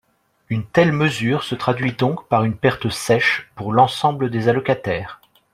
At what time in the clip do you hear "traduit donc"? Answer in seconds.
1.53-2.27